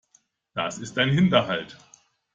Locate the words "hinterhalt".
1.11-1.77